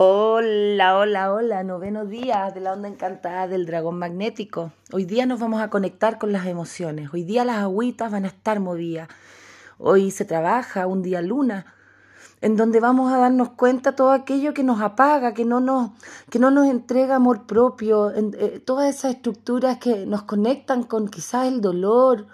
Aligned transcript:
Hola, 0.00 0.96
hola, 0.96 1.32
hola, 1.32 1.64
noveno 1.64 2.04
día 2.04 2.52
de 2.54 2.60
la 2.60 2.72
onda 2.72 2.86
encantada 2.86 3.48
del 3.48 3.66
dragón 3.66 3.98
magnético. 3.98 4.70
Hoy 4.92 5.06
día 5.06 5.26
nos 5.26 5.40
vamos 5.40 5.60
a 5.60 5.70
conectar 5.70 6.18
con 6.18 6.30
las 6.30 6.46
emociones. 6.46 7.12
Hoy 7.12 7.24
día 7.24 7.44
las 7.44 7.56
agüitas 7.56 8.12
van 8.12 8.24
a 8.24 8.28
estar 8.28 8.60
movidas. 8.60 9.08
Hoy 9.76 10.12
se 10.12 10.24
trabaja 10.24 10.86
un 10.86 11.02
día 11.02 11.20
luna, 11.20 11.74
en 12.40 12.56
donde 12.56 12.78
vamos 12.78 13.12
a 13.12 13.18
darnos 13.18 13.48
cuenta 13.48 13.96
todo 13.96 14.12
aquello 14.12 14.54
que 14.54 14.62
nos 14.62 14.80
apaga, 14.80 15.34
que 15.34 15.44
no 15.44 15.58
nos, 15.58 15.90
que 16.30 16.38
no 16.38 16.52
nos 16.52 16.68
entrega 16.68 17.16
amor 17.16 17.48
propio, 17.48 18.12
eh, 18.14 18.62
todas 18.64 18.94
esas 18.94 19.16
estructuras 19.16 19.78
que 19.78 20.06
nos 20.06 20.22
conectan 20.22 20.84
con 20.84 21.08
quizás 21.08 21.48
el 21.48 21.60
dolor 21.60 22.28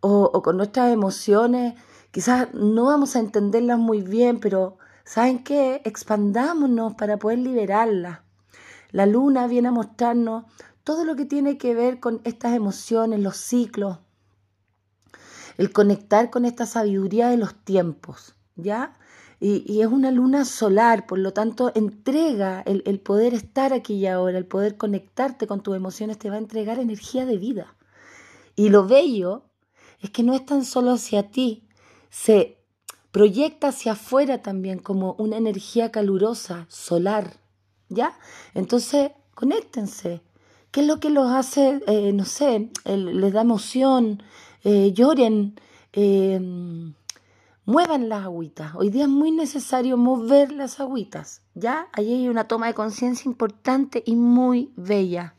o 0.00 0.42
con 0.42 0.58
nuestras 0.58 0.92
emociones. 0.92 1.72
Quizás 2.10 2.52
no 2.52 2.84
vamos 2.84 3.16
a 3.16 3.20
entenderlas 3.20 3.78
muy 3.78 4.02
bien, 4.02 4.40
pero 4.40 4.76
¿Saben 5.08 5.42
qué? 5.42 5.80
Expandámonos 5.86 6.92
para 6.92 7.16
poder 7.16 7.38
liberarla. 7.38 8.24
La 8.90 9.06
luna 9.06 9.46
viene 9.46 9.68
a 9.68 9.72
mostrarnos 9.72 10.44
todo 10.84 11.06
lo 11.06 11.16
que 11.16 11.24
tiene 11.24 11.56
que 11.56 11.74
ver 11.74 11.98
con 11.98 12.20
estas 12.24 12.54
emociones, 12.54 13.18
los 13.20 13.38
ciclos, 13.38 14.00
el 15.56 15.72
conectar 15.72 16.28
con 16.28 16.44
esta 16.44 16.66
sabiduría 16.66 17.30
de 17.30 17.38
los 17.38 17.54
tiempos, 17.54 18.36
¿ya? 18.54 18.98
Y, 19.40 19.80
es 19.80 19.86
una 19.86 20.10
luna 20.10 20.44
solar, 20.44 21.06
por 21.06 21.20
lo 21.20 21.32
tanto, 21.32 21.72
entrega 21.74 22.60
el, 22.66 22.82
el 22.84 23.00
poder 23.00 23.32
estar 23.32 23.72
aquí 23.72 23.94
y 23.94 24.06
ahora, 24.08 24.36
el 24.36 24.46
poder 24.46 24.76
conectarte 24.76 25.46
con 25.46 25.62
tus 25.62 25.74
emociones, 25.74 26.18
te 26.18 26.28
va 26.28 26.36
a 26.36 26.40
entregar 26.40 26.78
energía 26.78 27.24
de 27.24 27.38
vida. 27.38 27.76
Y 28.56 28.68
lo 28.68 28.86
bello 28.86 29.44
es 30.00 30.10
que 30.10 30.22
no 30.22 30.34
es 30.34 30.44
tan 30.44 30.66
solo 30.66 30.92
hacia 30.92 31.30
ti, 31.30 31.66
se 32.10 32.57
proyecta 33.10 33.68
hacia 33.68 33.92
afuera 33.92 34.42
también 34.42 34.78
como 34.78 35.14
una 35.18 35.36
energía 35.36 35.90
calurosa, 35.90 36.66
solar, 36.68 37.34
¿ya? 37.88 38.18
Entonces, 38.54 39.12
conéctense. 39.34 40.22
¿Qué 40.70 40.82
es 40.82 40.86
lo 40.86 41.00
que 41.00 41.08
los 41.10 41.30
hace, 41.30 41.80
eh, 41.86 42.12
no 42.12 42.26
sé, 42.26 42.70
les 42.84 43.32
da 43.32 43.40
emoción, 43.40 44.22
eh, 44.64 44.92
lloren, 44.92 45.58
eh, 45.94 46.38
muevan 47.64 48.10
las 48.10 48.24
agüitas? 48.24 48.74
Hoy 48.74 48.90
día 48.90 49.04
es 49.04 49.08
muy 49.08 49.30
necesario 49.30 49.96
mover 49.96 50.52
las 50.52 50.78
agüitas, 50.78 51.40
¿ya? 51.54 51.88
Allí 51.92 52.12
hay 52.12 52.28
una 52.28 52.48
toma 52.48 52.66
de 52.66 52.74
conciencia 52.74 53.30
importante 53.30 54.02
y 54.04 54.14
muy 54.14 54.70
bella, 54.76 55.36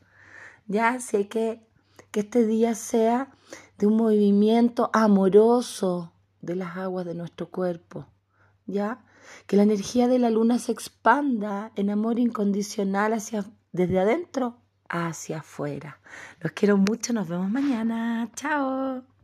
¿ya? 0.68 1.00
Sé 1.00 1.28
que, 1.28 1.62
que 2.10 2.22
este 2.22 2.48
día 2.48 2.74
sea 2.74 3.30
de 3.78 3.86
un 3.86 3.98
movimiento 3.98 4.90
amoroso, 4.94 6.12
de 6.42 6.56
las 6.56 6.78
aguas 6.78 7.06
de 7.06 7.16
nuestro 7.16 7.50
cuerpo, 7.50 8.08
¿ya? 8.66 9.04
Que 9.48 9.58
la 9.58 9.64
energía 9.64 10.08
de 10.08 10.20
la 10.20 10.30
luna 10.30 10.60
se 10.60 10.72
expanda 10.72 11.72
en 11.76 11.90
amor 11.90 12.20
incondicional 12.20 13.14
hacia, 13.14 13.46
desde 13.72 14.00
adentro 14.00 14.58
hacia 14.90 15.40
afuera. 15.40 16.00
Los 16.42 16.52
quiero 16.54 16.78
mucho, 16.78 17.14
nos 17.14 17.28
vemos 17.28 17.50
mañana. 17.50 18.30
Chao. 18.36 19.19